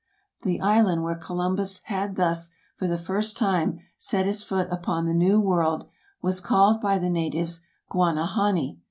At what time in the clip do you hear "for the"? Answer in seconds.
2.75-2.97